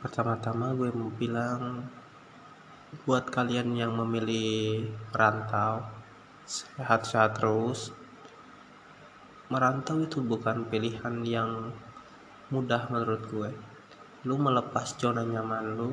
pertama-tama 0.00 0.72
gue 0.72 0.88
mau 0.96 1.12
bilang 1.12 1.84
buat 3.04 3.28
kalian 3.28 3.76
yang 3.76 3.92
memilih 3.92 4.88
merantau 5.12 5.84
sehat-sehat 6.48 7.36
terus 7.36 7.92
merantau 9.52 10.00
itu 10.00 10.24
bukan 10.24 10.64
pilihan 10.72 11.20
yang 11.20 11.68
mudah 12.48 12.88
menurut 12.88 13.22
gue. 13.28 13.50
Lu 14.24 14.40
melepas 14.40 14.96
zona 14.96 15.20
nyaman 15.20 15.76
lu 15.76 15.92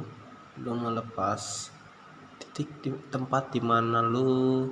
lu 0.64 0.72
melepas 0.74 1.68
titik 2.40 2.80
di, 2.80 2.90
tempat 3.12 3.52
di 3.52 3.60
mana 3.60 4.00
lu 4.00 4.72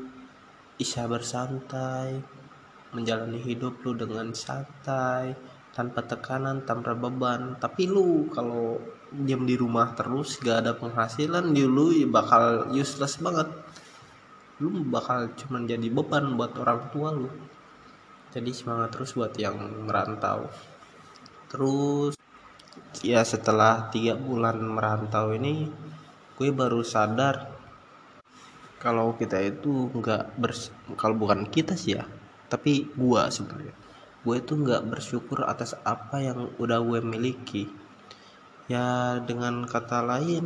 bisa 0.80 1.12
bersantai 1.12 2.24
menjalani 2.96 3.44
hidup 3.44 3.84
lu 3.84 4.00
dengan 4.00 4.32
santai 4.32 5.36
tanpa 5.76 6.08
tekanan 6.08 6.64
tanpa 6.64 6.96
beban. 6.96 7.60
Tapi 7.60 7.84
lu 7.92 8.32
kalau 8.32 8.80
diam 9.24 9.48
di 9.48 9.56
rumah 9.56 9.96
terus 9.96 10.36
gak 10.44 10.68
ada 10.68 10.74
penghasilan 10.76 11.56
lu 11.56 11.96
bakal 12.12 12.68
useless 12.76 13.16
banget. 13.24 13.48
Lu 14.60 14.84
bakal 14.88 15.32
cuman 15.40 15.64
jadi 15.64 15.88
beban 15.88 16.36
buat 16.36 16.56
orang 16.60 16.92
tua 16.92 17.16
lu. 17.16 17.32
Jadi 18.36 18.52
semangat 18.52 18.92
terus 18.92 19.16
buat 19.16 19.32
yang 19.40 19.56
merantau. 19.88 20.52
Terus 21.48 22.20
ya 23.00 23.24
setelah 23.24 23.88
tiga 23.88 24.20
bulan 24.20 24.60
merantau 24.60 25.32
ini 25.32 25.72
gue 26.36 26.50
baru 26.52 26.84
sadar 26.84 27.56
kalau 28.84 29.16
kita 29.16 29.40
itu 29.40 29.88
nggak 29.96 30.36
bers 30.36 30.68
kalau 31.00 31.16
bukan 31.16 31.48
kita 31.48 31.80
sih 31.80 31.96
ya 31.96 32.04
tapi 32.52 32.92
gua 32.94 33.32
sebenarnya. 33.34 33.74
Gue 34.22 34.42
itu 34.42 34.58
nggak 34.58 34.90
bersyukur 34.90 35.46
atas 35.46 35.78
apa 35.86 36.18
yang 36.22 36.50
udah 36.58 36.82
gue 36.82 37.00
miliki 37.02 37.85
ya 38.66 39.22
dengan 39.22 39.66
kata 39.70 40.02
lain 40.02 40.46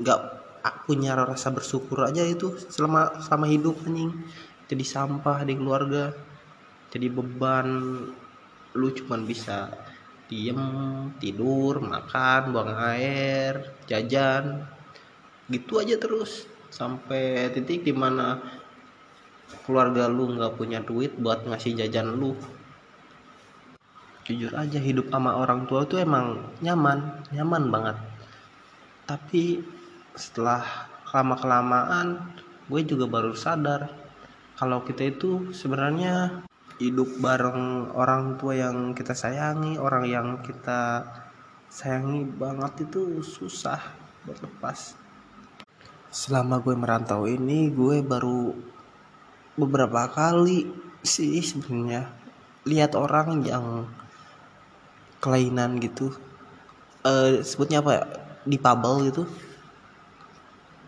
nggak 0.00 0.20
punya 0.86 1.18
rasa 1.18 1.50
bersyukur 1.50 2.06
aja 2.06 2.22
itu 2.22 2.54
selama 2.70 3.22
sama 3.22 3.50
hidup 3.50 3.78
anjing. 3.86 4.14
Jadi 4.70 4.84
sampah 4.86 5.44
di 5.44 5.54
keluarga 5.58 6.14
jadi 6.92 7.08
beban. 7.12 7.68
Lu 8.72 8.88
cuman 8.88 9.28
bisa 9.28 9.68
diem 10.32 10.64
tidur 11.20 11.76
makan 11.82 12.56
buang 12.56 12.72
air 12.96 13.76
jajan. 13.84 14.64
Gitu 15.50 15.72
aja 15.76 15.96
terus. 16.00 16.48
Sampai 16.72 17.52
titik 17.52 17.84
di 17.84 17.92
mana 17.92 18.40
keluarga 19.68 20.08
lu 20.08 20.32
nggak 20.32 20.56
punya 20.56 20.80
duit 20.80 21.12
buat 21.20 21.44
ngasih 21.44 21.76
jajan 21.84 22.16
lu 22.16 22.32
jujur 24.22 24.54
aja 24.54 24.78
hidup 24.78 25.10
sama 25.10 25.34
orang 25.34 25.66
tua 25.66 25.82
tuh 25.86 25.98
emang 25.98 26.38
nyaman 26.62 27.26
nyaman 27.34 27.64
banget. 27.68 27.96
Tapi 29.06 29.62
setelah 30.14 30.90
lama 31.12 31.36
kelamaan 31.36 32.08
gue 32.72 32.80
juga 32.88 33.04
baru 33.04 33.36
sadar 33.36 33.92
kalau 34.56 34.80
kita 34.80 35.12
itu 35.12 35.52
sebenarnya 35.52 36.44
hidup 36.80 37.20
bareng 37.20 37.92
orang 37.92 38.40
tua 38.40 38.56
yang 38.56 38.96
kita 38.96 39.12
sayangi 39.12 39.76
orang 39.76 40.08
yang 40.08 40.40
kita 40.40 41.04
sayangi 41.68 42.24
banget 42.24 42.88
itu 42.88 43.20
susah 43.20 43.80
buat 44.24 44.40
lepas 44.40 44.96
selama 46.12 46.60
gue 46.60 46.76
merantau 46.76 47.28
ini 47.28 47.68
gue 47.72 48.00
baru 48.00 48.56
beberapa 49.56 50.08
kali 50.08 50.68
sih 51.04 51.40
sebenarnya 51.44 52.08
lihat 52.68 52.96
orang 52.96 53.44
yang 53.44 53.88
kelainan 55.22 55.78
gitu. 55.78 56.10
Uh, 57.06 57.40
sebutnya 57.46 57.78
apa 57.78 57.90
ya? 57.94 58.04
Di 58.42 58.58
pabel 58.58 59.06
gitu. 59.08 59.22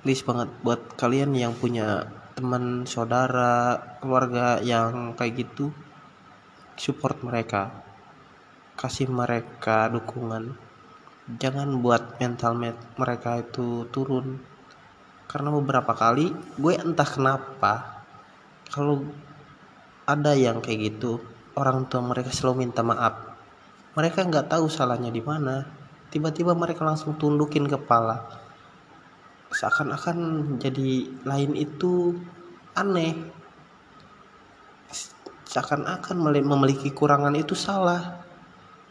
Please 0.02 0.26
banget 0.26 0.50
buat 0.66 0.98
kalian 0.98 1.32
yang 1.38 1.54
punya 1.54 2.10
teman 2.34 2.82
saudara 2.84 3.78
keluarga 4.02 4.58
yang 4.58 5.14
kayak 5.14 5.46
gitu 5.46 5.70
support 6.74 7.22
mereka. 7.22 7.70
Kasih 8.74 9.06
mereka 9.06 9.86
dukungan. 9.86 10.58
Jangan 11.38 11.80
buat 11.80 12.18
mental 12.18 12.58
mereka 12.98 13.40
itu 13.40 13.86
turun. 13.94 14.42
Karena 15.30 15.48
beberapa 15.54 15.94
kali 15.94 16.34
gue 16.58 16.74
entah 16.74 17.06
kenapa 17.08 18.04
kalau 18.68 19.06
ada 20.04 20.36
yang 20.36 20.60
kayak 20.60 20.92
gitu 20.92 21.22
orang 21.56 21.88
tua 21.88 22.04
mereka 22.04 22.28
selalu 22.28 22.68
minta 22.68 22.84
maaf 22.84 23.33
mereka 23.94 24.26
nggak 24.26 24.50
tahu 24.50 24.66
salahnya 24.66 25.14
di 25.14 25.22
mana. 25.22 25.62
Tiba-tiba 26.10 26.54
mereka 26.54 26.82
langsung 26.82 27.14
tundukin 27.14 27.70
kepala. 27.70 28.26
Seakan-akan 29.54 30.18
jadi 30.58 31.06
lain 31.22 31.54
itu 31.54 32.18
aneh. 32.74 33.14
Seakan-akan 35.46 36.16
memiliki 36.42 36.90
kurangan 36.90 37.38
itu 37.38 37.54
salah. 37.54 38.18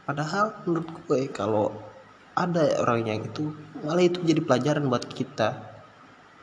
Padahal 0.07 0.55
menurut 0.63 0.87
gue 1.07 1.21
kalau 1.31 1.75
ada 2.35 2.79
orang 2.79 3.03
yang 3.03 3.19
itu 3.27 3.51
malah 3.83 4.03
itu 4.07 4.23
jadi 4.23 4.39
pelajaran 4.39 4.87
buat 4.87 5.03
kita. 5.11 5.67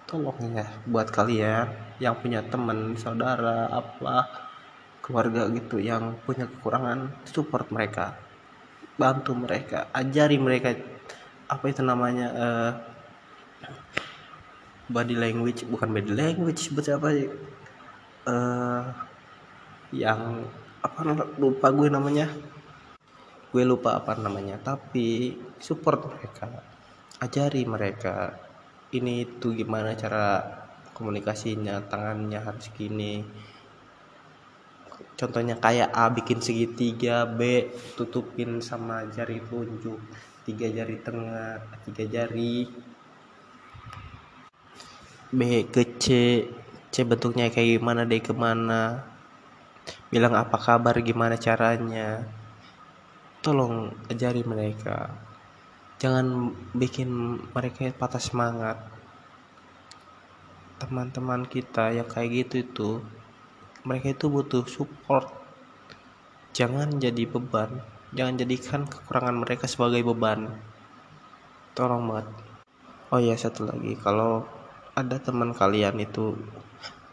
Tolong 0.04 0.36
ya 0.52 0.68
buat 0.84 1.08
kalian 1.08 1.96
yang 1.96 2.12
punya 2.20 2.44
teman 2.44 2.92
saudara 3.00 3.72
apa 3.72 4.28
keluarga 5.00 5.48
gitu 5.48 5.80
yang 5.80 6.16
punya 6.24 6.44
kekurangan 6.44 7.08
support 7.24 7.68
mereka 7.72 8.29
bantu 9.00 9.32
mereka 9.32 9.88
ajari 9.96 10.36
mereka 10.36 10.76
apa 11.48 11.64
itu 11.72 11.80
namanya 11.80 12.26
uh, 12.36 12.70
body 14.92 15.16
language 15.16 15.64
bukan 15.64 15.88
body 15.88 16.12
language 16.12 16.68
sebut 16.68 16.92
apa 16.92 17.08
uh, 18.28 18.84
yang 19.96 20.44
apa 20.84 21.00
lupa 21.40 21.72
gue 21.72 21.88
namanya. 21.88 22.28
Gue 23.50 23.66
lupa 23.66 23.98
apa 23.98 24.14
namanya 24.14 24.62
tapi 24.62 25.34
support 25.58 26.06
mereka 26.06 26.46
ajari 27.18 27.66
mereka 27.66 28.38
ini 28.94 29.26
tuh 29.42 29.58
gimana 29.58 29.92
cara 29.98 30.40
komunikasinya 30.94 31.82
tangannya 31.90 32.38
harus 32.38 32.70
gini 32.70 33.26
contohnya 35.18 35.56
kayak 35.60 35.92
A 35.92 36.08
bikin 36.08 36.40
segitiga 36.40 37.28
B 37.28 37.68
tutupin 37.98 38.60
sama 38.64 39.04
jari 39.12 39.40
telunjuk. 39.44 40.00
Tiga 40.46 40.66
jari 40.72 40.96
tengah 41.04 41.60
tiga 41.84 42.04
jari. 42.08 42.70
B 45.30 45.40
ke 45.68 45.82
C. 46.00 46.06
C 46.90 46.94
bentuknya 47.06 47.52
kayak 47.52 47.78
gimana 47.78 48.02
D 48.08 48.18
ke 48.18 48.32
mana? 48.34 49.06
Bilang 50.10 50.34
apa 50.34 50.58
kabar 50.58 50.98
gimana 51.04 51.38
caranya? 51.38 52.26
Tolong 53.44 53.94
ajari 54.10 54.42
mereka. 54.42 55.14
Jangan 56.00 56.56
bikin 56.74 57.38
mereka 57.52 57.92
patah 57.94 58.18
semangat. 58.18 58.80
Teman-teman 60.80 61.44
kita 61.44 61.92
yang 61.92 62.08
kayak 62.08 62.48
gitu 62.48 62.54
itu 62.64 62.90
mereka 63.84 64.12
itu 64.12 64.26
butuh 64.28 64.64
support. 64.68 65.32
Jangan 66.52 67.00
jadi 67.00 67.24
beban. 67.24 67.80
Jangan 68.12 68.34
jadikan 68.36 68.80
kekurangan 68.84 69.36
mereka 69.40 69.64
sebagai 69.70 70.02
beban. 70.04 70.50
Tolong 71.72 72.04
banget. 72.10 72.26
Oh 73.14 73.20
ya 73.22 73.34
satu 73.38 73.64
lagi. 73.64 73.96
Kalau 73.96 74.44
ada 74.92 75.16
teman 75.16 75.56
kalian 75.56 75.96
itu 76.02 76.36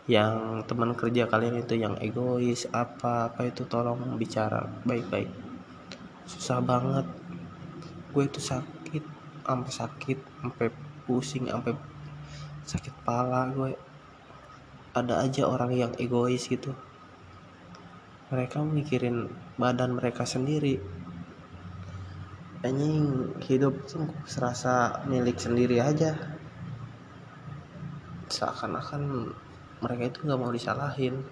yang 0.08 0.64
teman 0.64 0.96
kerja 0.96 1.28
kalian 1.28 1.60
itu 1.62 1.76
yang 1.76 2.00
egois 2.00 2.64
apa 2.72 3.28
apa 3.28 3.44
itu 3.48 3.68
tolong 3.68 4.16
bicara 4.20 4.68
baik-baik. 4.84 5.32
Susah 6.28 6.60
banget. 6.60 7.08
Gue 8.12 8.28
itu 8.28 8.42
sakit 8.42 9.04
sampai 9.48 9.72
sakit 9.72 10.18
sampai 10.20 10.68
pusing 11.08 11.48
sampai 11.48 11.72
sakit 12.68 12.92
pala 13.08 13.48
gue 13.56 13.72
ada 15.00 15.22
aja 15.22 15.46
orang 15.46 15.72
yang 15.74 15.94
egois 16.02 16.50
gitu. 16.50 16.74
Mereka 18.34 18.60
mikirin 18.66 19.32
badan 19.56 19.96
mereka 19.96 20.28
sendiri. 20.28 20.82
Anjing 22.66 23.38
hidup 23.48 23.86
sungguh 23.88 24.26
serasa 24.28 25.06
milik 25.08 25.38
sendiri 25.40 25.80
aja. 25.80 26.18
Seakan-akan 28.28 29.32
mereka 29.80 30.04
itu 30.12 30.20
nggak 30.26 30.40
mau 30.42 30.52
disalahin. 30.52 31.24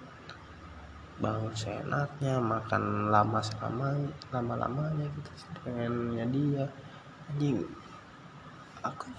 Bangun 1.20 1.52
seenaknya 1.56 2.40
makan 2.40 3.12
lama 3.12 3.40
selama 3.44 3.98
lama 4.32 4.54
lamanya 4.56 5.06
gitu. 5.10 5.32
Pengennya 5.66 6.26
dia. 6.30 6.66
Anjing 7.34 7.66
aku 8.86 9.10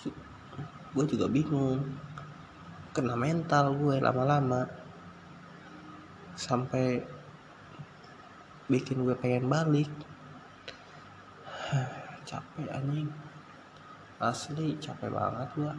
gue 0.95 1.05
juga 1.11 1.27
bingung 1.27 1.83
kena 2.97 3.13
mental 3.13 3.77
gue 3.77 4.01
lama-lama. 4.01 4.65
Sampai 6.33 7.05
bikin 8.73 9.05
gue 9.05 9.13
pengen 9.13 9.53
balik. 9.53 9.93
Capek 12.29 12.73
anjing. 12.73 13.13
Asli 14.17 14.81
capek 14.81 15.13
banget 15.13 15.49
gua. 15.61 15.77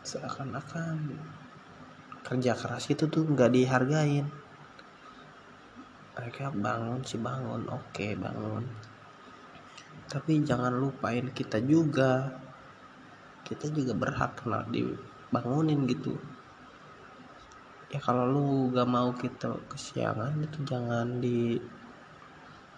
Seakan-akan 0.00 1.12
kerja 2.24 2.56
keras 2.56 2.88
itu 2.88 3.04
tuh 3.04 3.28
nggak 3.28 3.52
dihargain. 3.52 4.24
Mereka 6.16 6.56
bangun 6.56 7.04
sih 7.04 7.20
bangun. 7.20 7.68
Oke 7.68 8.16
bangun. 8.16 8.64
Tapi 10.08 10.40
jangan 10.40 10.72
lupain 10.72 11.28
kita 11.36 11.60
juga. 11.60 12.32
Kita 13.44 13.68
juga 13.68 13.92
berhak 13.92 14.40
lah 14.48 14.64
dibangunin 15.34 15.82
gitu. 15.90 16.14
Ya 17.90 17.98
kalau 17.98 18.30
lu 18.30 18.46
gak 18.70 18.86
mau 18.86 19.10
kita 19.18 19.50
kesiangan 19.66 20.38
itu 20.38 20.62
jangan 20.62 21.18
di 21.18 21.58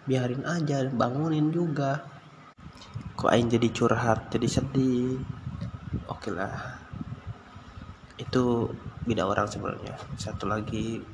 biarin 0.09 0.41
aja 0.49 0.89
bangunin 0.89 1.53
juga. 1.53 2.01
Kok 3.13 3.29
aing 3.29 3.53
jadi 3.53 3.69
curhat 3.77 4.33
jadi 4.33 4.49
sedih? 4.49 5.21
Oke 6.09 6.33
lah. 6.33 6.81
Itu 8.17 8.73
beda 9.05 9.29
orang 9.29 9.53
sebenarnya. 9.53 9.93
Satu 10.17 10.49
lagi 10.49 11.05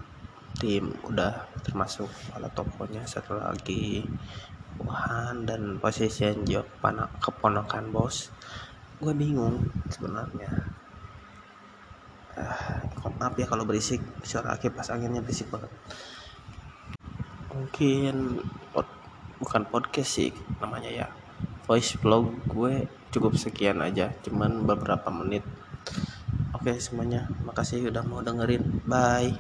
tim 0.62 0.94
udah 1.02 1.42
termasuk 1.66 2.06
kepala 2.06 2.46
tokonya 2.54 3.02
satu 3.02 3.34
lagi 3.34 4.06
Wuhan 4.78 5.42
dan 5.42 5.82
posisi 5.82 6.22
Enjo 6.22 6.62
keponakan 7.18 7.90
bos. 7.90 8.30
Gue 9.02 9.10
bingung 9.10 9.58
sebenarnya 9.90 10.81
uh, 12.38 13.10
maaf 13.20 13.34
ya 13.38 13.46
kalau 13.46 13.66
berisik 13.66 14.02
suara 14.26 14.56
kipas 14.58 14.90
anginnya 14.90 15.22
berisik 15.22 15.50
banget 15.52 15.70
mungkin 17.52 18.40
pod, 18.72 18.88
bukan 19.38 19.62
podcast 19.68 20.10
sih 20.18 20.30
namanya 20.58 20.90
ya 20.90 21.06
voice 21.68 21.94
vlog 22.00 22.32
gue 22.48 22.88
cukup 23.12 23.36
sekian 23.36 23.78
aja 23.84 24.10
cuman 24.24 24.64
beberapa 24.64 25.12
menit 25.12 25.44
Oke 26.62 26.78
semuanya, 26.78 27.26
makasih 27.42 27.90
udah 27.90 28.06
mau 28.06 28.22
dengerin. 28.22 28.62
Bye. 28.86 29.34